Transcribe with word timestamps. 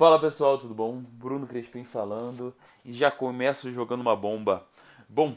Fala 0.00 0.18
pessoal, 0.18 0.56
tudo 0.56 0.72
bom? 0.72 0.96
Bruno 0.96 1.46
Crespim 1.46 1.84
falando 1.84 2.54
e 2.86 2.90
já 2.90 3.10
começo 3.10 3.70
jogando 3.70 4.00
uma 4.00 4.16
bomba. 4.16 4.66
Bom, 5.06 5.36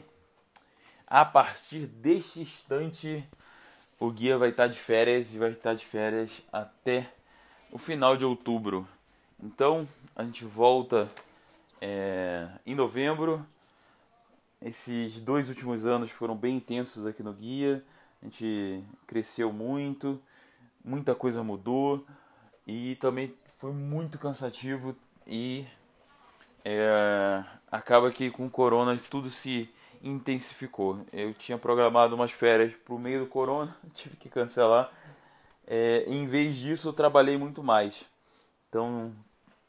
a 1.06 1.22
partir 1.22 1.86
deste 1.86 2.40
instante 2.40 3.22
o 4.00 4.10
guia 4.10 4.38
vai 4.38 4.48
estar 4.48 4.66
de 4.66 4.78
férias 4.78 5.34
e 5.34 5.38
vai 5.38 5.50
estar 5.50 5.74
de 5.74 5.84
férias 5.84 6.40
até 6.50 7.12
o 7.70 7.76
final 7.76 8.16
de 8.16 8.24
outubro. 8.24 8.88
Então 9.38 9.86
a 10.16 10.24
gente 10.24 10.46
volta 10.46 11.10
é, 11.78 12.48
em 12.64 12.74
novembro. 12.74 13.46
Esses 14.62 15.20
dois 15.20 15.50
últimos 15.50 15.84
anos 15.84 16.10
foram 16.10 16.34
bem 16.34 16.56
intensos 16.56 17.06
aqui 17.06 17.22
no 17.22 17.34
guia. 17.34 17.84
A 18.22 18.24
gente 18.24 18.82
cresceu 19.06 19.52
muito, 19.52 20.18
muita 20.82 21.14
coisa 21.14 21.42
mudou 21.42 22.02
e 22.66 22.96
também 22.96 23.34
foi 23.64 23.72
muito 23.72 24.18
cansativo 24.18 24.94
e 25.26 25.64
é, 26.62 27.42
acaba 27.72 28.12
que 28.12 28.30
com 28.30 28.44
o 28.44 28.50
corona 28.50 28.94
tudo 29.08 29.30
se 29.30 29.70
intensificou. 30.02 31.00
Eu 31.10 31.32
tinha 31.32 31.56
programado 31.56 32.14
umas 32.14 32.30
férias 32.30 32.74
para 32.74 32.94
o 32.94 32.98
meio 32.98 33.20
do 33.20 33.26
corona, 33.26 33.74
tive 33.94 34.18
que 34.18 34.28
cancelar. 34.28 34.92
É, 35.66 36.04
em 36.06 36.26
vez 36.26 36.56
disso, 36.56 36.88
eu 36.88 36.92
trabalhei 36.92 37.38
muito 37.38 37.62
mais. 37.62 38.04
Então, 38.68 39.14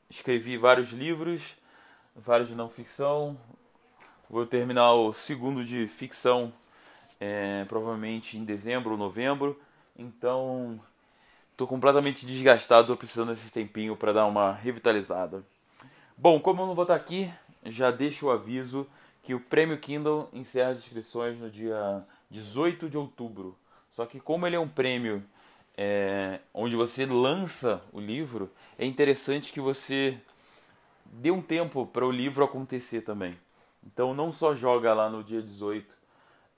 escrevi 0.09 0.57
vários 0.57 0.90
livros, 0.91 1.55
vários 2.13 2.49
de 2.49 2.55
não 2.55 2.68
ficção. 2.68 3.40
Vou 4.30 4.46
terminar 4.46 4.91
o 4.91 5.13
segundo 5.13 5.63
de 5.63 5.88
ficção 5.88 6.52
é, 7.18 7.63
provavelmente 7.63 8.38
em 8.38 8.43
dezembro 8.43 8.91
ou 8.91 8.98
novembro. 8.98 9.57
Então, 9.98 10.82
estou 11.55 11.66
completamente 11.66 12.26
desgastado, 12.26 12.82
estou 12.82 12.98
precisando 12.98 13.30
desse 13.30 13.50
tempinho 13.50 13.96
para 13.96 14.12
dar 14.12 14.26
uma 14.26 14.52
revitalizada. 14.52 15.41
Bom, 16.18 16.38
como 16.38 16.62
eu 16.62 16.68
não 16.68 16.76
vou 16.76 16.84
estar 16.84 16.96
aqui, 16.96 17.32
já 17.63 17.91
deixo 17.91 18.27
o 18.27 18.32
aviso 18.32 18.85
que 19.24 19.34
o 19.34 19.40
Prêmio 19.40 19.77
Kindle 19.77 20.29
encerra 20.34 20.71
as 20.71 20.79
inscrições 20.79 21.40
no 21.40 21.49
dia 21.49 22.04
18 22.29 22.90
de 22.90 22.98
outubro. 22.98 23.57
Só 23.90 24.05
que 24.05 24.20
como 24.20 24.46
ele 24.46 24.57
é 24.57 24.60
um 24.60 24.68
prêmio 24.68 25.24
é, 25.77 26.41
onde 26.54 26.76
você 26.76 27.05
lança 27.05 27.82
o 27.94 28.01
livro, 28.01 28.51
é 28.77 28.85
interessante 28.85 29.54
que 29.54 29.62
você 29.62 30.18
dê 31.05 31.32
um 31.32 31.41
tempo 31.41 31.85
para 31.85 32.05
o 32.05 32.12
livro 32.12 32.44
acontecer 32.44 33.01
também. 33.01 33.34
Então 33.85 34.13
não 34.13 34.34
só 34.34 34.54
joga 34.54 34.94
lá 34.94 35.10
no 35.10 35.24
dia 35.24 35.41
18, 35.41 35.96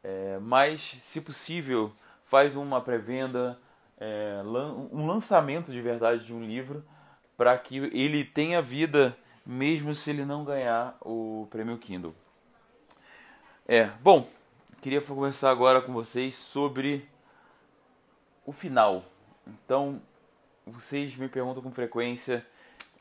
é, 0.04 0.40
mas 0.42 0.82
se 1.04 1.22
possível 1.22 1.92
faz 2.24 2.56
uma 2.56 2.82
pré-venda, 2.82 3.60
é, 4.00 4.42
um 4.92 5.06
lançamento 5.08 5.72
de 5.72 5.82
verdade 5.82 6.26
de 6.26 6.34
um 6.34 6.44
livro 6.44 6.84
para 7.36 7.58
que 7.58 7.78
ele 7.78 8.24
tenha 8.24 8.62
vida 8.62 9.18
mesmo 9.46 9.96
se 9.96 10.10
ele 10.10 10.26
não 10.26 10.44
ganhar 10.44 10.98
o 11.02 11.48
prêmio 11.50 11.78
Kindle. 11.78 12.14
É, 13.68 13.86
bom, 14.02 14.28
queria 14.82 15.02
conversar 15.02 15.52
agora 15.52 15.82
com 15.82 15.94
vocês 15.94 16.36
sobre 16.36 17.08
o 18.46 18.52
final. 18.52 19.06
Então, 19.46 20.02
vocês 20.66 21.16
me 21.16 21.30
perguntam 21.30 21.64
com 21.64 21.72
frequência, 21.72 22.46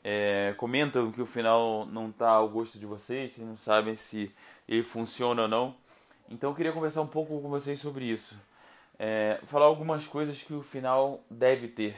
é, 0.03 0.53
comentam 0.57 1.11
que 1.11 1.21
o 1.21 1.25
final 1.25 1.85
não 1.85 2.09
está 2.09 2.29
ao 2.29 2.47
gosto 2.47 2.79
de 2.79 2.85
vocês, 2.85 3.33
vocês 3.33 3.47
não 3.47 3.57
sabem 3.57 3.95
se 3.95 4.31
ele 4.67 4.83
funciona 4.83 5.43
ou 5.43 5.47
não. 5.47 5.75
Então, 6.29 6.51
eu 6.51 6.55
queria 6.55 6.71
conversar 6.71 7.01
um 7.01 7.07
pouco 7.07 7.41
com 7.41 7.49
vocês 7.49 7.79
sobre 7.79 8.05
isso. 8.05 8.35
É, 8.99 9.39
falar 9.45 9.65
algumas 9.65 10.07
coisas 10.07 10.41
que 10.41 10.53
o 10.53 10.63
final 10.63 11.23
deve 11.29 11.67
ter. 11.67 11.95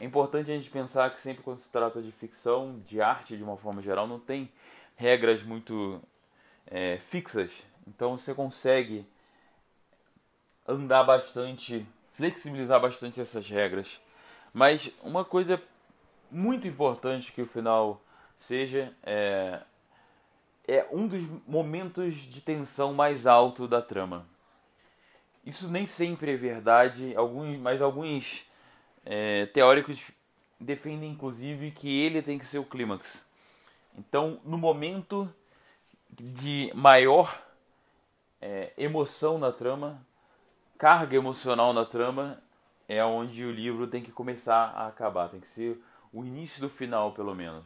É 0.00 0.04
importante 0.04 0.50
a 0.50 0.54
gente 0.54 0.70
pensar 0.70 1.10
que 1.10 1.20
sempre 1.20 1.42
quando 1.42 1.58
se 1.58 1.70
trata 1.72 2.00
de 2.00 2.12
ficção, 2.12 2.80
de 2.86 3.00
arte 3.00 3.36
de 3.36 3.42
uma 3.42 3.56
forma 3.56 3.82
geral, 3.82 4.06
não 4.06 4.20
tem 4.20 4.48
regras 4.94 5.42
muito 5.42 6.00
é, 6.66 6.98
fixas. 7.08 7.64
Então 7.86 8.16
você 8.16 8.32
consegue 8.32 9.04
andar 10.66 11.02
bastante, 11.02 11.84
flexibilizar 12.12 12.80
bastante 12.80 13.20
essas 13.20 13.48
regras. 13.48 14.00
Mas 14.52 14.90
uma 15.02 15.24
coisa 15.24 15.60
muito 16.30 16.68
importante 16.68 17.32
que 17.32 17.42
o 17.42 17.46
final 17.46 18.00
seja 18.36 18.94
é, 19.02 19.60
é 20.66 20.86
um 20.92 21.08
dos 21.08 21.24
momentos 21.46 22.14
de 22.16 22.40
tensão 22.40 22.92
mais 22.92 23.26
alto 23.26 23.66
da 23.66 23.80
trama. 23.80 24.26
Isso 25.48 25.66
nem 25.70 25.86
sempre 25.86 26.34
é 26.34 26.36
verdade, 26.36 27.16
alguns, 27.16 27.58
mas 27.58 27.80
alguns 27.80 28.44
é, 29.02 29.46
teóricos 29.46 29.98
defendem 30.60 31.10
inclusive 31.10 31.70
que 31.70 31.88
ele 32.02 32.20
tem 32.20 32.38
que 32.38 32.44
ser 32.44 32.58
o 32.58 32.66
clímax. 32.66 33.26
Então, 33.96 34.38
no 34.44 34.58
momento 34.58 35.26
de 36.10 36.70
maior 36.74 37.42
é, 38.42 38.74
emoção 38.76 39.38
na 39.38 39.50
trama, 39.50 39.98
carga 40.76 41.16
emocional 41.16 41.72
na 41.72 41.86
trama, 41.86 42.42
é 42.86 43.02
onde 43.02 43.42
o 43.42 43.50
livro 43.50 43.86
tem 43.86 44.02
que 44.02 44.12
começar 44.12 44.74
a 44.76 44.88
acabar, 44.88 45.30
tem 45.30 45.40
que 45.40 45.48
ser 45.48 45.82
o 46.12 46.26
início 46.26 46.60
do 46.60 46.68
final, 46.68 47.12
pelo 47.12 47.34
menos. 47.34 47.64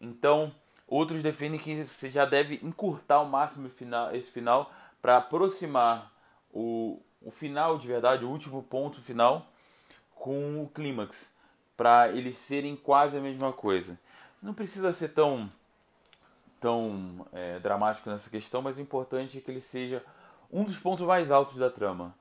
Então, 0.00 0.52
outros 0.88 1.22
defendem 1.22 1.60
que 1.60 1.84
você 1.84 2.10
já 2.10 2.24
deve 2.24 2.58
encurtar 2.64 3.16
ao 3.16 3.26
máximo 3.26 3.70
esse 4.12 4.32
final 4.32 4.74
para 5.00 5.18
aproximar 5.18 6.12
o, 6.52 7.00
o 7.24 7.30
final 7.30 7.78
de 7.78 7.86
verdade, 7.86 8.24
o 8.24 8.30
último 8.30 8.62
ponto 8.62 9.00
final, 9.00 9.46
com 10.14 10.62
o 10.62 10.68
clímax, 10.68 11.32
para 11.76 12.08
eles 12.08 12.36
serem 12.36 12.76
quase 12.76 13.16
a 13.16 13.20
mesma 13.20 13.52
coisa. 13.52 13.98
Não 14.42 14.54
precisa 14.54 14.92
ser 14.92 15.08
tão 15.10 15.50
tão 16.60 17.26
é, 17.32 17.58
dramático 17.58 18.08
nessa 18.08 18.30
questão, 18.30 18.62
mas 18.62 18.78
o 18.78 18.80
importante 18.80 19.36
é 19.36 19.40
que 19.40 19.50
ele 19.50 19.60
seja 19.60 20.00
um 20.50 20.62
dos 20.62 20.78
pontos 20.78 21.04
mais 21.04 21.32
altos 21.32 21.56
da 21.56 21.68
trama. 21.68 22.14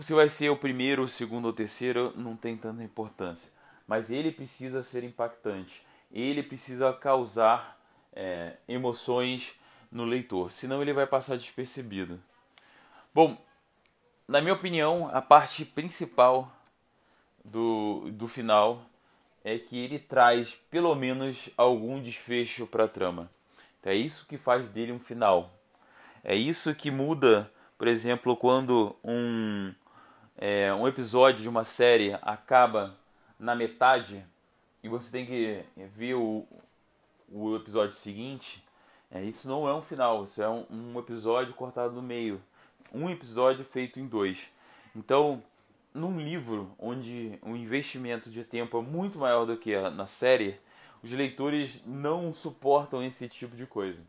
Se 0.00 0.14
vai 0.14 0.30
ser 0.30 0.48
o 0.48 0.56
primeiro, 0.56 1.04
o 1.04 1.08
segundo 1.08 1.44
ou 1.44 1.50
o 1.50 1.54
terceiro, 1.54 2.14
não 2.16 2.34
tem 2.34 2.56
tanta 2.56 2.82
importância. 2.82 3.50
Mas 3.86 4.10
ele 4.10 4.32
precisa 4.32 4.82
ser 4.82 5.04
impactante. 5.04 5.84
Ele 6.10 6.42
precisa 6.42 6.90
causar 6.94 7.78
é, 8.14 8.56
emoções 8.66 9.54
no 9.92 10.04
leitor, 10.04 10.50
senão 10.50 10.80
ele 10.80 10.92
vai 10.92 11.06
passar 11.06 11.36
despercebido. 11.36 12.18
Bom, 13.12 13.36
na 14.30 14.40
minha 14.40 14.54
opinião, 14.54 15.10
a 15.12 15.20
parte 15.20 15.64
principal 15.64 16.48
do, 17.44 18.12
do 18.12 18.28
final 18.28 18.80
é 19.42 19.58
que 19.58 19.76
ele 19.76 19.98
traz 19.98 20.54
pelo 20.70 20.94
menos 20.94 21.50
algum 21.56 22.00
desfecho 22.00 22.64
para 22.64 22.84
a 22.84 22.88
trama. 22.88 23.28
É 23.82 23.92
isso 23.92 24.28
que 24.28 24.38
faz 24.38 24.68
dele 24.68 24.92
um 24.92 25.00
final. 25.00 25.52
É 26.22 26.36
isso 26.36 26.72
que 26.76 26.92
muda, 26.92 27.50
por 27.76 27.88
exemplo, 27.88 28.36
quando 28.36 28.94
um, 29.02 29.74
é, 30.38 30.72
um 30.72 30.86
episódio 30.86 31.42
de 31.42 31.48
uma 31.48 31.64
série 31.64 32.16
acaba 32.22 32.96
na 33.36 33.56
metade 33.56 34.24
e 34.80 34.88
você 34.88 35.10
tem 35.10 35.26
que 35.26 35.64
ver 35.96 36.14
o, 36.14 36.46
o 37.28 37.56
episódio 37.56 37.96
seguinte. 37.96 38.64
É, 39.10 39.24
isso 39.24 39.48
não 39.48 39.66
é 39.66 39.74
um 39.74 39.82
final, 39.82 40.22
isso 40.22 40.40
é 40.40 40.48
um, 40.48 40.64
um 40.70 40.98
episódio 41.00 41.52
cortado 41.52 41.94
no 41.94 42.02
meio. 42.02 42.40
Um 42.92 43.08
episódio 43.08 43.64
feito 43.64 43.98
em 44.00 44.06
dois. 44.06 44.38
Então, 44.94 45.42
num 45.94 46.20
livro 46.20 46.70
onde 46.78 47.38
o 47.42 47.56
investimento 47.56 48.30
de 48.30 48.44
tempo 48.44 48.78
é 48.78 48.82
muito 48.82 49.18
maior 49.18 49.44
do 49.44 49.56
que 49.56 49.78
na 49.90 50.06
série, 50.06 50.58
os 51.02 51.10
leitores 51.10 51.82
não 51.86 52.32
suportam 52.32 53.02
esse 53.02 53.28
tipo 53.28 53.56
de 53.56 53.66
coisa. 53.66 54.02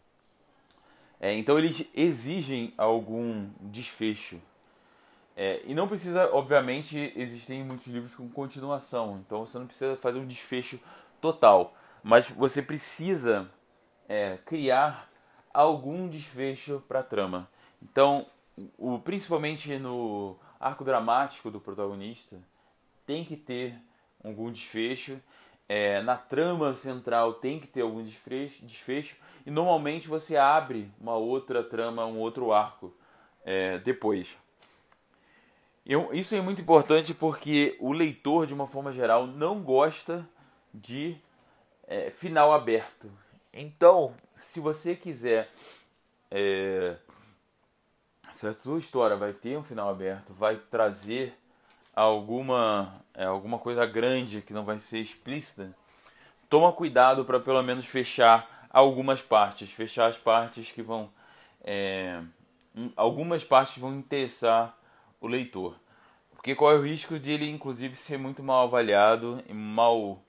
É, 1.20 1.34
então 1.34 1.58
eles 1.58 1.88
exigem 1.94 2.74
algum 2.78 3.48
desfecho. 3.62 4.42
É, 5.36 5.62
e 5.66 5.74
não 5.74 5.88
precisa, 5.88 6.30
obviamente, 6.34 7.14
existem 7.16 7.64
muitos 7.64 7.88
livros 7.88 8.16
com 8.16 8.28
continuação, 8.30 9.24
então 9.26 9.46
você 9.46 9.58
não 9.58 9.66
precisa 9.66 9.96
fazer 9.96 10.20
um 10.20 10.28
desfecho 10.28 10.80
total, 11.22 11.74
mas 12.04 12.28
você 12.30 12.62
precisa 12.62 13.50
é, 14.10 14.38
criar 14.46 15.10
algum 15.54 16.10
desfecho 16.10 16.84
para 16.88 17.00
a 17.00 17.04
trama. 17.04 17.48
Então, 17.82 18.26
o, 18.78 19.00
principalmente 19.00 19.78
no 19.78 20.38
arco 20.60 20.84
dramático 20.84 21.50
do 21.50 21.60
protagonista, 21.60 22.38
tem 23.06 23.26
que 23.26 23.36
ter 23.36 23.76
algum 24.24 24.52
desfecho 24.52 25.20
é, 25.74 26.02
na 26.02 26.18
trama 26.18 26.74
central 26.74 27.36
tem 27.36 27.58
que 27.58 27.66
ter 27.66 27.80
algum 27.80 28.04
desfecho, 28.04 28.66
desfecho 28.66 29.16
e 29.46 29.50
normalmente 29.50 30.06
você 30.06 30.36
abre 30.36 30.92
uma 31.00 31.16
outra 31.16 31.64
trama, 31.64 32.06
um 32.06 32.20
outro 32.20 32.52
arco 32.52 32.94
é, 33.46 33.78
depois. 33.78 34.38
Eu, 35.86 36.14
isso 36.14 36.36
é 36.36 36.42
muito 36.42 36.60
importante 36.60 37.14
porque 37.14 37.78
o 37.80 37.94
leitor, 37.94 38.46
de 38.46 38.54
uma 38.54 38.68
forma 38.68 38.92
geral, 38.92 39.26
não 39.26 39.64
gosta 39.64 40.28
de 40.74 41.16
é, 41.88 42.12
final 42.12 42.52
aberto. 42.52 43.10
Então, 43.54 44.14
se 44.36 44.60
você 44.60 44.94
quiser. 44.94 45.50
É, 46.30 46.98
se 48.34 48.48
a 48.48 48.54
sua 48.54 48.80
história 48.80 49.16
vai 49.16 49.34
ter 49.34 49.58
um 49.58 49.64
final 49.64 49.90
aberto, 49.90 50.34
vai 50.34 50.56
trazer 50.56 51.38
alguma, 51.96 52.94
é, 53.14 53.26
alguma 53.26 53.60
coisa 53.60 53.86
grande 53.86 54.42
que 54.42 54.54
não 54.54 54.64
vai 54.64 54.80
ser 54.80 55.00
explícita, 55.00 55.76
toma 56.50 56.72
cuidado 56.72 57.26
para 57.26 57.40
pelo 57.40 57.62
menos 57.62 57.86
fechar 57.86 58.68
algumas 58.70 59.22
partes, 59.22 59.70
fechar 59.72 60.08
as 60.08 60.18
partes 60.18 60.72
que 60.72 60.82
vão. 60.82 61.10
É, 61.64 62.22
algumas 62.96 63.44
partes 63.44 63.78
vão 63.78 63.94
interessar 63.96 64.78
o 65.20 65.28
leitor. 65.28 65.76
Porque 66.32 66.56
corre 66.56 66.78
o 66.78 66.84
risco 66.84 67.20
de 67.20 67.32
ele, 67.32 67.48
inclusive, 67.50 67.96
ser 67.96 68.18
muito 68.18 68.42
mal 68.42 68.64
avaliado 68.64 69.44
e 69.48 69.54
mal 69.54 70.20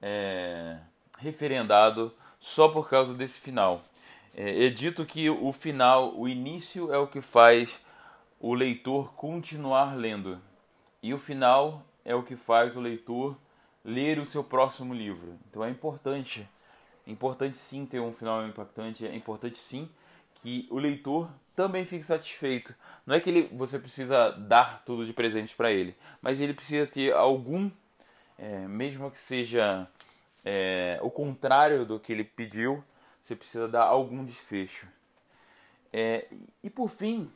é, 0.00 0.78
referendado 1.18 2.14
só 2.38 2.68
por 2.68 2.88
causa 2.88 3.12
desse 3.12 3.38
final. 3.38 3.82
É, 4.34 4.66
é 4.66 4.68
dito 4.70 5.04
que 5.04 5.28
o 5.28 5.52
final, 5.52 6.18
o 6.18 6.28
início 6.28 6.92
é 6.92 6.98
o 6.98 7.06
que 7.06 7.20
faz 7.20 7.80
o 8.38 8.54
leitor 8.54 9.12
continuar 9.14 9.96
lendo. 9.96 10.40
E 11.02 11.12
o 11.12 11.18
final 11.18 11.82
é 12.04 12.14
o 12.14 12.22
que 12.22 12.36
faz 12.36 12.76
o 12.76 12.80
leitor 12.80 13.36
ler 13.84 14.18
o 14.18 14.26
seu 14.26 14.44
próximo 14.44 14.94
livro. 14.94 15.38
Então 15.48 15.64
é 15.64 15.70
importante, 15.70 16.48
é 17.06 17.10
importante 17.10 17.56
sim 17.58 17.86
ter 17.86 18.00
um 18.00 18.12
final 18.12 18.46
impactante, 18.46 19.06
é 19.06 19.14
importante 19.14 19.58
sim 19.58 19.88
que 20.42 20.66
o 20.70 20.78
leitor 20.78 21.30
também 21.54 21.84
fique 21.84 22.04
satisfeito. 22.04 22.74
Não 23.06 23.14
é 23.14 23.20
que 23.20 23.28
ele, 23.28 23.50
você 23.52 23.78
precisa 23.78 24.30
dar 24.30 24.82
tudo 24.84 25.04
de 25.04 25.12
presente 25.12 25.54
para 25.54 25.70
ele, 25.70 25.94
mas 26.22 26.40
ele 26.40 26.54
precisa 26.54 26.86
ter 26.86 27.12
algum, 27.12 27.70
é, 28.38 28.66
mesmo 28.66 29.10
que 29.10 29.18
seja 29.18 29.86
é, 30.44 30.98
o 31.02 31.10
contrário 31.10 31.84
do 31.84 31.98
que 32.00 32.12
ele 32.12 32.24
pediu, 32.24 32.82
você 33.30 33.36
precisa 33.36 33.68
dar 33.68 33.84
algum 33.84 34.24
desfecho. 34.24 34.88
É, 35.92 36.26
e 36.64 36.68
por 36.68 36.88
fim, 36.88 37.30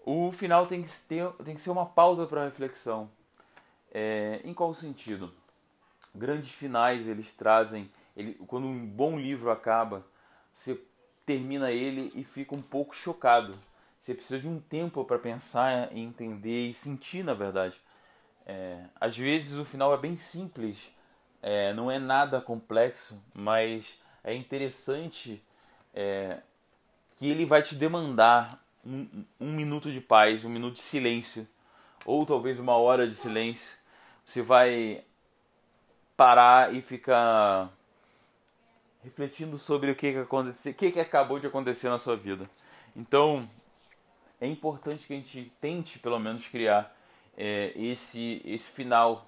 o 0.00 0.32
final 0.32 0.66
tem 0.66 0.82
que, 0.82 0.90
ter, 1.06 1.30
tem 1.44 1.54
que 1.54 1.60
ser 1.60 1.70
uma 1.70 1.84
pausa 1.84 2.26
para 2.26 2.44
reflexão. 2.44 3.10
É, 3.92 4.40
em 4.42 4.54
qual 4.54 4.72
sentido? 4.72 5.32
Grandes 6.14 6.50
finais 6.50 7.06
eles 7.06 7.34
trazem. 7.34 7.90
Ele, 8.16 8.34
quando 8.46 8.66
um 8.66 8.86
bom 8.86 9.18
livro 9.18 9.50
acaba, 9.50 10.04
você 10.54 10.80
termina 11.26 11.70
ele 11.70 12.10
e 12.14 12.24
fica 12.24 12.54
um 12.54 12.62
pouco 12.62 12.96
chocado. 12.96 13.54
Você 14.00 14.14
precisa 14.14 14.40
de 14.40 14.48
um 14.48 14.60
tempo 14.60 15.04
para 15.04 15.18
pensar, 15.18 15.94
entender 15.94 16.70
e 16.70 16.74
sentir, 16.74 17.22
na 17.22 17.34
verdade. 17.34 17.78
É, 18.46 18.84
às 18.98 19.16
vezes 19.16 19.58
o 19.58 19.64
final 19.64 19.92
é 19.92 19.96
bem 19.98 20.16
simples, 20.16 20.90
é, 21.42 21.72
não 21.72 21.90
é 21.90 21.98
nada 21.98 22.40
complexo, 22.40 23.18
mas 23.34 23.98
é 24.24 24.34
interessante 24.34 25.40
é, 25.92 26.38
que 27.16 27.30
ele 27.30 27.44
vai 27.44 27.62
te 27.62 27.74
demandar 27.74 28.64
um, 28.84 29.24
um 29.38 29.52
minuto 29.52 29.92
de 29.92 30.00
paz, 30.00 30.44
um 30.44 30.48
minuto 30.48 30.74
de 30.74 30.80
silêncio, 30.80 31.46
ou 32.04 32.24
talvez 32.26 32.58
uma 32.58 32.76
hora 32.76 33.06
de 33.06 33.14
silêncio. 33.14 33.76
Você 34.24 34.42
vai 34.42 35.04
parar 36.16 36.74
e 36.74 36.80
ficar 36.80 37.70
refletindo 39.02 39.58
sobre 39.58 39.90
o 39.90 39.94
que, 39.94 40.12
que 40.12 40.18
aconteceu, 40.18 40.72
o 40.72 40.74
que, 40.74 40.90
que 40.90 41.00
acabou 41.00 41.38
de 41.38 41.46
acontecer 41.46 41.90
na 41.90 41.98
sua 41.98 42.16
vida. 42.16 42.48
Então, 42.96 43.48
é 44.40 44.46
importante 44.46 45.06
que 45.06 45.12
a 45.12 45.16
gente 45.16 45.52
tente, 45.60 45.98
pelo 45.98 46.18
menos, 46.18 46.46
criar 46.46 46.96
é, 47.36 47.72
esse, 47.76 48.40
esse 48.44 48.70
final. 48.70 49.26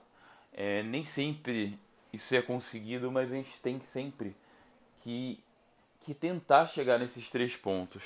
É, 0.53 0.83
nem 0.83 1.05
sempre 1.05 1.79
isso 2.13 2.35
é 2.35 2.41
conseguido, 2.41 3.13
mas 3.13 3.31
a 3.31 3.37
gente 3.37 3.61
tem 3.61 3.79
sempre 3.93 4.35
que, 5.07 5.39
que 6.01 6.13
tentar 6.13 6.67
chegar 6.67 6.99
nesses 6.99 7.31
três 7.31 7.55
pontos. 7.55 8.03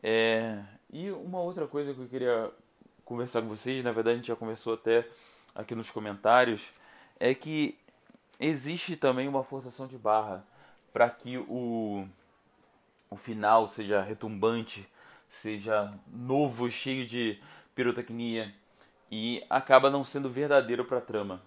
É, 0.00 0.62
e 0.88 1.10
uma 1.10 1.40
outra 1.40 1.66
coisa 1.66 1.92
que 1.92 1.98
eu 1.98 2.06
queria 2.06 2.48
conversar 3.04 3.42
com 3.42 3.48
vocês, 3.48 3.82
na 3.82 3.90
verdade 3.90 4.14
a 4.14 4.16
gente 4.18 4.28
já 4.28 4.36
conversou 4.36 4.74
até 4.74 5.04
aqui 5.52 5.74
nos 5.74 5.90
comentários, 5.90 6.62
é 7.18 7.34
que 7.34 7.76
existe 8.38 8.96
também 8.96 9.26
uma 9.26 9.42
forçação 9.42 9.88
de 9.88 9.98
barra 9.98 10.44
para 10.92 11.10
que 11.10 11.38
o, 11.38 12.06
o 13.10 13.16
final 13.16 13.66
seja 13.66 14.00
retumbante, 14.00 14.88
seja 15.28 15.92
novo, 16.06 16.70
cheio 16.70 17.04
de 17.04 17.36
pirotecnia 17.74 18.54
e 19.10 19.44
acaba 19.50 19.90
não 19.90 20.04
sendo 20.04 20.30
verdadeiro 20.30 20.84
para 20.84 20.98
a 20.98 21.02
trama. 21.02 21.42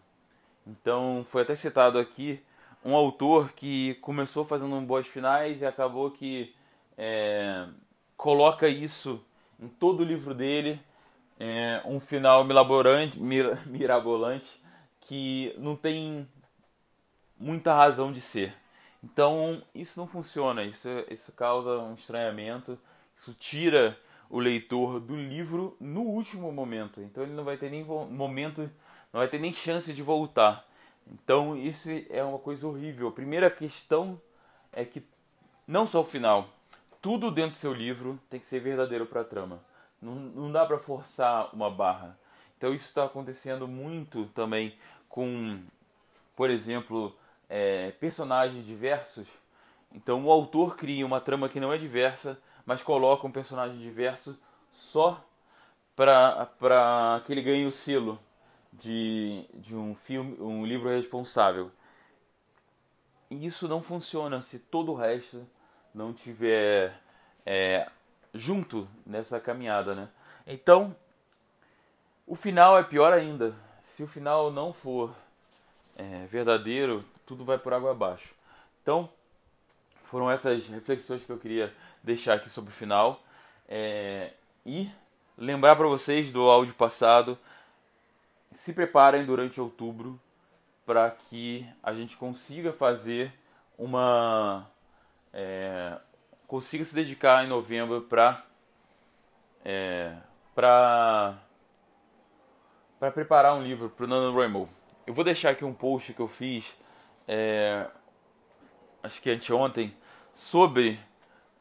Então 0.68 1.26
foi 1.26 1.44
até 1.44 1.56
citado 1.56 1.98
aqui 1.98 2.44
um 2.86 2.96
autor 2.96 3.52
que 3.54 3.96
começou 3.96 4.46
fazendo 4.46 4.76
um 4.76 4.86
boss 4.86 5.08
finais 5.08 5.64
e 5.64 5.66
acabou 5.66 6.12
que 6.12 6.54
é, 6.96 7.68
coloca 8.16 8.68
isso 8.68 9.26
em 9.60 9.68
todo 9.68 10.02
o 10.02 10.04
livro 10.04 10.36
dele, 10.36 10.80
é, 11.40 11.82
um 11.84 12.00
final 12.00 12.44
mirabolante, 12.44 13.20
mir, 13.20 13.58
mirabolante 13.66 14.62
que 15.02 15.56
não 15.58 15.76
tem 15.76 16.28
muita 17.40 17.74
razão 17.74 18.12
de 18.12 18.22
ser. 18.22 18.54
Então 19.04 19.64
isso 19.74 20.00
não 20.00 20.06
funciona, 20.06 20.64
isso, 20.64 20.88
isso 21.10 21.32
causa 21.32 21.80
um 21.80 21.96
estranhamento, 21.96 22.78
isso 23.20 23.34
tira 23.34 23.98
o 24.30 24.40
leitor 24.40 25.00
do 25.00 25.16
livro 25.16 25.76
no 25.80 26.02
último 26.02 26.52
momento. 26.52 27.02
Então 27.02 27.24
ele 27.24 27.34
não 27.34 27.44
vai 27.44 27.58
ter 27.58 27.72
nem 27.72 27.84
momento, 27.84 28.62
não 29.12 29.20
vai 29.20 29.28
ter 29.28 29.40
nem 29.40 29.54
chance 29.54 29.92
de 29.92 30.04
voltar. 30.04 30.68
Então 31.12 31.56
isso 31.56 31.90
é 32.10 32.24
uma 32.24 32.40
coisa 32.40 32.68
horrível. 32.68 33.08
A 33.08 33.12
primeira 33.12 33.50
questão 33.50 34.20
é 34.72 34.84
que 34.84 35.04
não 35.68 35.86
só 35.86 36.02
o 36.02 36.06
final, 36.06 36.50
tudo 37.02 37.32
dentro 37.32 37.52
do 37.52 37.60
seu 37.60 37.74
livro 37.74 38.20
tem 38.30 38.40
que 38.40 38.46
ser 38.46 38.60
verdadeiro 38.60 39.06
para 39.06 39.22
a 39.22 39.26
trama. 39.26 39.60
Não, 40.02 40.16
não 40.16 40.52
dá 40.52 40.66
para 40.66 40.80
forçar 40.80 41.54
uma 41.54 41.70
barra. 41.70 42.18
Então 42.58 42.74
isso 42.74 42.86
está 42.86 43.06
acontecendo 43.06 43.68
muito 43.68 44.26
também 44.28 44.76
com, 45.08 45.60
por 46.36 46.50
exemplo, 46.50 47.16
é, 47.50 47.92
personagens 47.92 48.66
diversos. 48.66 49.28
Então 49.94 50.26
o 50.26 50.32
autor 50.32 50.76
cria 50.76 51.06
uma 51.06 51.22
trama 51.22 51.48
que 51.48 51.60
não 51.60 51.72
é 51.72 51.78
diversa, 51.78 52.42
mas 52.66 52.84
coloca 52.84 53.28
um 53.28 53.32
personagem 53.32 53.78
diverso 53.78 54.38
só 54.72 55.24
para 55.96 57.22
que 57.26 57.32
ele 57.32 57.42
ganhe 57.42 57.66
o 57.66 57.72
selo 57.72 58.20
de, 58.80 59.46
de 59.54 59.76
um 59.76 59.96
filme, 59.96 60.38
um 60.40 60.66
livro 60.66 60.90
responsável. 60.90 61.72
E 63.30 63.46
isso 63.46 63.68
não 63.68 63.82
funciona 63.82 64.42
se 64.42 64.60
todo 64.60 64.92
o 64.92 64.96
resto 64.96 65.46
não 65.94 66.14
tiver 66.14 67.00
é, 67.46 67.90
junto 68.34 68.88
nessa 69.06 69.40
caminhada, 69.40 69.96
né? 69.96 70.10
Então, 70.46 70.96
o 72.28 72.36
final 72.36 72.78
é 72.78 72.84
pior 72.84 73.14
ainda. 73.14 73.56
Se 73.86 74.04
o 74.04 74.08
final 74.08 74.52
não 74.52 74.74
for 74.74 75.16
é, 75.96 76.26
verdadeiro, 76.28 77.04
tudo 77.26 77.44
vai 77.44 77.58
por 77.58 77.74
água 77.74 77.92
abaixo. 77.92 78.34
Então, 78.82 79.10
foram 80.04 80.30
essas 80.30 80.68
reflexões 80.68 81.24
que 81.24 81.32
eu 81.32 81.38
queria 81.38 81.74
deixar 82.04 82.36
aqui 82.36 82.50
sobre 82.50 82.72
o 82.72 82.76
final. 82.76 83.24
É, 83.68 84.34
e 84.66 84.90
lembrar 85.38 85.76
para 85.76 85.88
vocês 85.88 86.32
do 86.32 86.42
áudio 86.44 86.74
passado. 86.76 87.38
Se 88.56 88.72
preparem 88.72 89.26
durante 89.26 89.60
outubro 89.60 90.18
para 90.86 91.12
que 91.12 91.68
a 91.84 91.94
gente 91.94 92.16
consiga 92.16 92.72
fazer 92.72 93.34
uma, 93.78 94.66
é, 95.34 95.98
consiga 96.48 96.86
se 96.86 96.96
dedicar 96.96 97.44
em 97.44 97.50
novembro 97.50 98.04
para 98.04 98.46
é, 99.64 100.16
para 100.56 101.38
para 102.98 103.12
preparar 103.12 103.56
um 103.56 103.62
livro 103.62 103.90
para 103.90 104.06
o 104.06 104.08
NaNoWriMo. 104.08 104.70
Eu 105.06 105.14
vou 105.14 105.26
deixar 105.26 105.50
aqui 105.50 105.66
um 105.66 105.74
post 105.74 106.14
que 106.14 106.22
eu 106.22 106.30
fiz, 106.30 106.74
é, 107.28 107.86
acho 109.04 109.22
que 109.22 109.30
anteontem, 109.30 109.94
sobre 110.34 110.98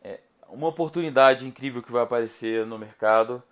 é, 0.01 0.21
uma 0.49 0.69
oportunidade 0.69 1.45
incrível 1.45 1.83
que 1.83 1.91
vai 1.91 2.05
aparecer 2.05 2.65
no 2.65 2.79
mercado. 2.79 3.43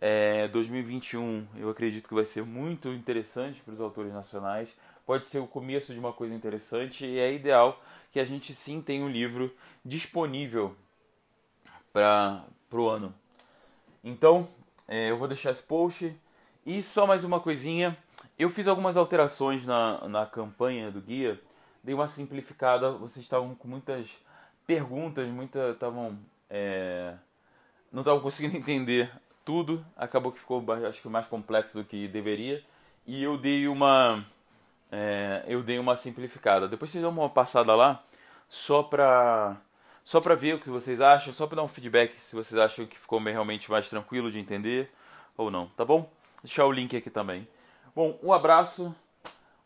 É, 0.00 0.46
2021 0.48 1.46
eu 1.56 1.68
acredito 1.68 2.08
que 2.08 2.14
vai 2.14 2.24
ser 2.24 2.44
muito 2.44 2.88
interessante 2.88 3.60
para 3.60 3.74
os 3.74 3.80
autores 3.80 4.12
nacionais. 4.12 4.74
Pode 5.04 5.24
ser 5.26 5.38
o 5.38 5.46
começo 5.46 5.92
de 5.92 5.98
uma 5.98 6.12
coisa 6.12 6.34
interessante 6.34 7.04
e 7.04 7.18
é 7.18 7.32
ideal 7.32 7.82
que 8.12 8.20
a 8.20 8.24
gente 8.24 8.54
sim 8.54 8.80
tenha 8.80 9.04
um 9.04 9.08
livro 9.08 9.54
disponível 9.84 10.76
para 11.92 12.44
o 12.72 12.88
ano. 12.88 13.14
Então, 14.04 14.48
é, 14.86 15.10
eu 15.10 15.18
vou 15.18 15.26
deixar 15.26 15.50
esse 15.50 15.62
post. 15.62 16.14
E 16.64 16.82
só 16.82 17.06
mais 17.06 17.24
uma 17.24 17.40
coisinha. 17.40 17.96
Eu 18.38 18.50
fiz 18.50 18.68
algumas 18.68 18.96
alterações 18.96 19.64
na, 19.66 20.06
na 20.06 20.26
campanha 20.26 20.90
do 20.90 21.00
guia. 21.00 21.40
Dei 21.82 21.94
uma 21.94 22.06
simplificada. 22.06 22.92
Vocês 22.92 23.24
estavam 23.24 23.54
com 23.54 23.66
muitas 23.66 24.18
perguntas, 24.66 25.26
muita 25.28 25.70
estavam 25.70 26.18
é, 26.50 27.14
não 27.90 28.02
estavam 28.02 28.20
conseguindo 28.20 28.56
entender 28.58 29.10
tudo. 29.48 29.82
Acabou 29.96 30.30
que 30.30 30.38
ficou 30.38 30.62
acho 30.86 31.00
que 31.00 31.08
mais 31.08 31.26
complexo 31.26 31.78
do 31.78 31.82
que 31.82 32.06
deveria. 32.06 32.62
E 33.06 33.22
eu 33.22 33.38
dei 33.38 33.66
uma 33.66 34.22
é, 34.92 35.42
eu 35.48 35.62
dei 35.62 35.78
uma 35.78 35.96
simplificada. 35.96 36.68
Depois 36.68 36.90
vocês 36.90 37.00
dão 37.00 37.10
uma 37.10 37.30
passada 37.30 37.74
lá 37.74 38.04
só 38.46 38.82
para 38.82 39.56
só 40.04 40.20
para 40.20 40.34
ver 40.34 40.56
o 40.56 40.60
que 40.60 40.68
vocês 40.68 41.00
acham, 41.00 41.32
só 41.32 41.46
para 41.46 41.56
dar 41.56 41.62
um 41.62 41.68
feedback 41.68 42.14
se 42.20 42.36
vocês 42.36 42.60
acham 42.60 42.84
que 42.84 42.98
ficou 42.98 43.18
realmente 43.20 43.70
mais 43.70 43.88
tranquilo 43.88 44.30
de 44.30 44.38
entender 44.38 44.90
ou 45.34 45.50
não, 45.50 45.68
tá 45.68 45.84
bom? 45.84 46.10
Deixar 46.42 46.66
o 46.66 46.72
link 46.72 46.94
aqui 46.94 47.08
também. 47.08 47.48
Bom, 47.96 48.18
um 48.22 48.32
abraço, 48.34 48.94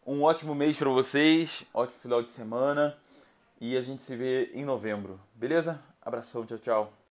Um 0.06 0.22
ótimo 0.22 0.54
mês 0.54 0.78
para 0.78 0.88
vocês, 0.90 1.64
ótimo 1.74 1.98
final 1.98 2.22
de 2.22 2.30
semana 2.30 2.96
e 3.60 3.76
a 3.76 3.82
gente 3.82 4.02
se 4.02 4.16
vê 4.16 4.50
em 4.54 4.64
novembro, 4.64 5.20
beleza? 5.34 5.80
Abração, 6.00 6.46
tchau, 6.46 6.58
tchau. 6.58 6.92